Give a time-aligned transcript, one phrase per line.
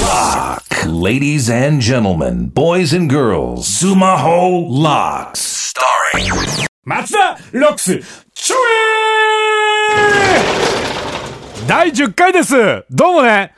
[0.00, 0.64] Lock.
[0.86, 5.74] Ladies and gentlemen, boys and girls, Sumaho Locks.
[5.74, 6.32] Starring
[6.82, 8.00] 松田ロックス
[8.32, 8.56] ちょ
[9.94, 13.52] え第10回ですどうもね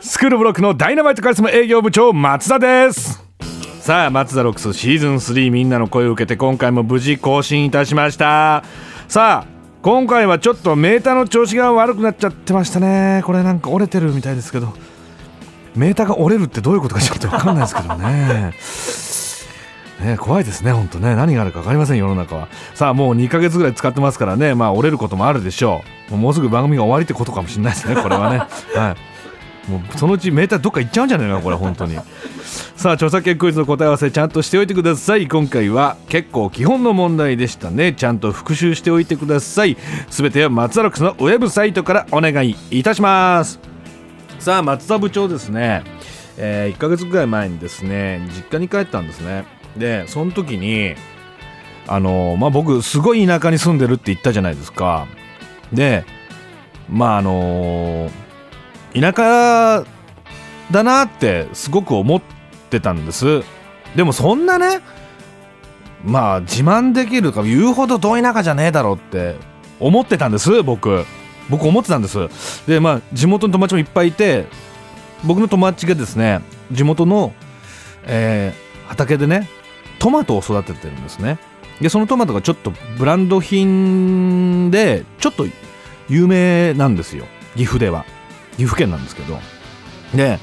[0.00, 3.22] スクールブロックのダイナマイトカリスマ営業部長松田です
[3.80, 8.64] さあ松田ロックスシーズン3みんなの声を受けて今回も無事更新いたしました
[9.06, 9.55] さあ
[9.86, 14.74] 今回はちょっとメーターの調子が悪くなっちゃってましたねこれなんか折れてるみたいですけど
[15.76, 18.52] メーターが折れるってどういうことかちょっと分かんないですけどね
[20.00, 22.48] ね、怖いですね、本当ね、何があるか分かりません、世の中は。
[22.74, 26.16] さあ、もう2ヶ月ぐらい使ってますからね、まあ、折れることもあるでしょう。
[26.16, 28.38] もうすぐ番組が終わりってことかもしれないですね、これはね。
[28.74, 29.15] はい。
[29.68, 31.96] もうそのうちメーターどっか行っちゃうんじゃないのこれ、本当に。
[32.76, 35.26] さあ、著作権クイズの答え合わせちゃんとしておいてください。
[35.26, 37.92] 今回は結構基本の問題でしたね。
[37.92, 39.76] ちゃんと復習しておいてください。
[40.10, 43.58] すべては松田ロックスのウェブサイトからお願いいたします。
[44.38, 45.82] さあ、松田部長ですね。
[46.38, 49.44] えー、1ヶ月ぐらい前にですね、実家に帰ったんですね。
[49.78, 50.94] でその時に
[51.86, 55.06] あのまあ僕すごい田舎に住んでるって言ったじゃないですか
[55.72, 56.04] で
[56.88, 58.10] まああの
[58.98, 59.84] 田舎
[60.70, 62.20] だなってすごく思っ
[62.70, 63.42] てたんです。
[63.94, 64.80] でもそんなね
[66.04, 69.36] まあ自慢できるか言うほど遠い田舎じゃねえだろうって
[69.80, 71.04] 思ってたんです僕。
[71.48, 72.28] 僕思ってたんです。
[72.66, 74.46] でまあ地元の友達もいっぱいいて
[75.24, 76.40] 僕の友達がですね
[76.72, 77.34] 地元の、
[78.04, 79.48] えー、畑でね
[79.98, 81.38] トマトを育ててるんですね。
[81.80, 85.46] でそのトマトがちょっとブランド品でちょっと
[86.08, 87.26] 有名なんですよ。
[87.54, 88.06] 岐阜では。
[88.56, 89.38] 岐阜県なんですけど
[90.14, 90.38] で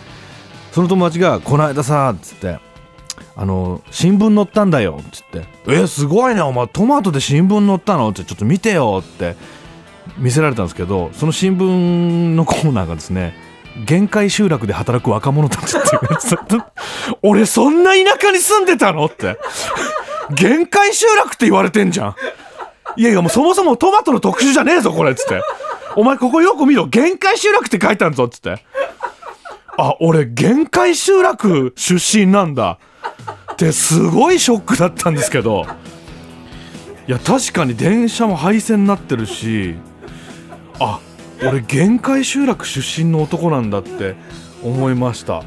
[0.72, 2.60] その友達が「この間さ」っつって
[3.36, 9.36] 「あの新聞載ったんだよ」っつって「えすごいねお前トマトで新聞載ったの?」って「ちょっと見てよ」って
[10.18, 11.64] 見せられたんですけどその新聞
[12.36, 13.36] のコーナーがですね
[13.86, 16.36] 限界集落で働く若者たちっていうやつ
[17.24, 19.06] 俺そんな田舎に住んでたの？
[19.06, 19.38] って。
[20.36, 22.16] 限界集落って言われてんじゃん。
[22.96, 25.12] いやいやもうそもそもトマトの特集じゃねえぞこれ。
[25.12, 25.42] っつって。
[25.96, 26.88] お前ここよく見ろ。
[26.88, 28.66] 限界集落って書いてあるぞっつって。
[29.78, 32.80] あ俺限界集落出身なんだ。
[33.54, 35.66] ってすごいショックだったんですけど。
[37.08, 39.76] いや確かに電車も廃線になってるし。
[40.80, 41.00] あ
[41.42, 44.16] 俺限界集落出身の男なんだって
[44.64, 45.44] 思いました。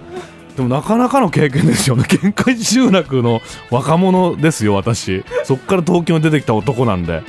[0.57, 2.05] でもなかなかの経験ですよね。
[2.09, 3.41] 限界集落の
[3.71, 5.25] 若者ですよ私。
[5.45, 7.23] そっから東京に出てきた男なんで、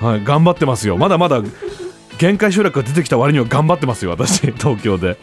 [0.00, 0.96] はい、頑張ってますよ。
[0.96, 1.40] まだまだ
[2.18, 5.16] 限界集落が出てきた割には頑張ってますよ私 東京で。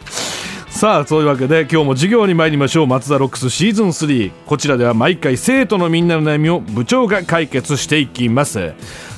[0.68, 2.86] さあそういうわけで今日も授業に参りましょう。
[2.86, 8.72] 松田ロックスシーズン3こちらでは毎回生徒のみんなの悩みを部長が解決していきます。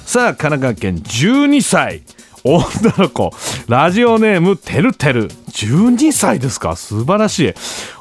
[0.05, 2.03] さあ神奈川県12歳
[2.43, 2.63] 女
[2.99, 3.33] の子。
[3.69, 5.31] ラジオネームてるてる。
[5.53, 6.77] 12歳ですか？
[6.77, 7.53] 素晴らしい。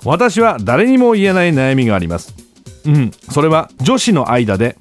[0.03, 2.33] 私は誰にも言えない悩みがあります。
[2.85, 3.11] うん。
[3.31, 4.75] それは女子の間で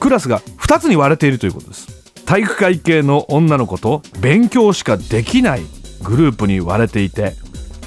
[0.00, 1.91] クラスが2つに割れているということです。
[2.26, 5.62] 体育会系の女の子と勉強しかできない
[6.02, 7.34] グループに割れていて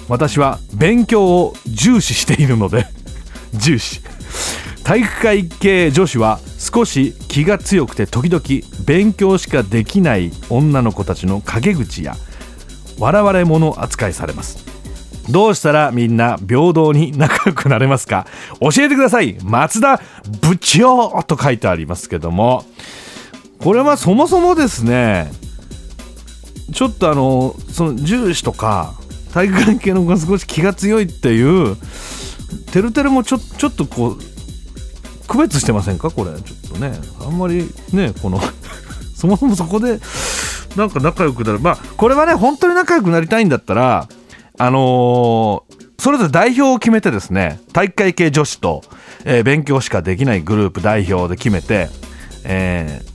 [0.07, 2.85] 私は勉強を重視しているので
[3.53, 4.01] 重視。
[4.83, 8.43] 体育会系女子は少し気が強くて時々
[8.85, 12.15] 勉強しかできない女の子たちの陰口や
[12.99, 14.63] 笑われ者扱いされます。
[15.31, 18.27] どうしたらみんな平等に仲良くなれますか？
[18.61, 19.37] 教えてください。
[19.43, 19.99] 松田
[20.41, 22.63] 部長と書いてありますけども。
[23.65, 25.31] これはそもそもですね
[26.71, 28.93] ちょっとあのその重視とか
[29.33, 31.75] 体育会系の子が少し気が強いっていう
[32.71, 34.19] てるてるもちょちょっとこう
[35.27, 36.11] 区別してませんか？
[36.11, 36.93] これちょっとね。
[37.19, 38.39] あんまりねこの
[39.17, 39.99] そもそもそこで
[40.75, 41.59] なんか仲良くなる。
[41.59, 44.07] まあこれはね本当に仲良くなりたいんだったら
[44.59, 48.83] あのー、それぞれ代表を決めてですね体育会系女子と、
[49.23, 51.89] えー、勉強しかできないグループ代表で決めて、
[52.43, 53.14] えー、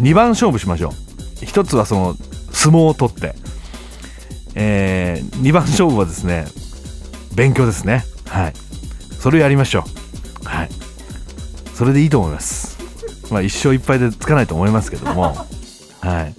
[0.00, 1.44] 2番勝負しましょう。
[1.44, 2.16] 1つはその
[2.52, 3.34] 相撲を取って、
[4.54, 6.46] えー、2番勝負はですね
[7.34, 8.04] 勉強ですね。
[8.26, 8.52] はい。
[9.18, 9.84] それをやりましょ
[10.44, 10.46] う。
[10.46, 10.68] はい。
[11.74, 12.78] それでいいと思います。
[13.32, 15.36] まあ一生いっぱいでつかないと思いますけども。
[16.00, 16.34] はい。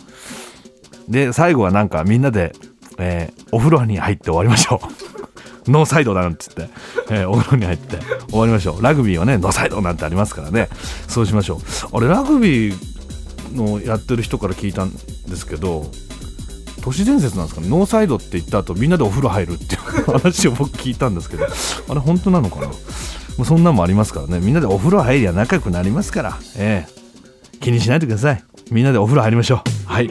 [1.11, 2.53] で最後はなんかみんなで、
[2.97, 4.91] えー、お風呂に入って終わりましょう。
[5.69, 6.69] ノーサイドだなんつって、
[7.11, 7.97] えー、お風呂に入って
[8.29, 8.81] 終わりましょう。
[8.83, 10.69] ラグビーはねノーサイドなんてありますからね。
[11.07, 11.61] そうしましょ
[11.91, 11.97] う。
[11.97, 12.90] あれラグビー
[13.53, 14.99] のやってる人から聞いたんで
[15.35, 15.89] すけど
[16.83, 17.69] 都市伝説なんですかね。
[17.69, 22.67] ノーサイドって言った後みんなでお風呂入るっていう話を僕聞いたんですけどあれ本当なのかな。
[22.67, 22.73] も
[23.43, 24.39] うそんなんもありますからね。
[24.39, 28.43] みんなでお風呂入りゃ仲良くなりますから、ええ、気にしないでください。
[28.71, 29.61] みんなでお風呂入りましょう。
[29.85, 30.09] はい。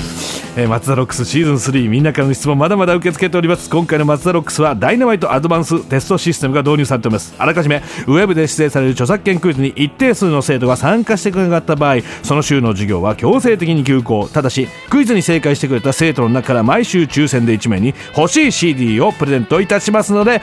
[0.56, 3.70] えー、マツダロックスシーズン3みんなからの質問まだまだ受け付けております。
[3.70, 7.35] 今回のマツダロックスはダイナマイトアドバンステストシステムが導入されております。
[7.38, 14.29] あらかじめウェブで指定される著作権クイズに一定数の生徒が参加してくれなかった場合その週の授業は強制的に休校。
[14.29, 20.43] ただしクイズに正解してくれた生徒の中から毎週抽選で1名に欲しい CD をプレゼントいたしますので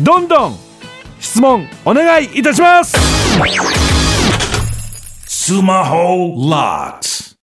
[0.00, 0.56] どんどん
[1.18, 2.96] 質問お願いいたします。
[5.24, 7.15] スマホ LOX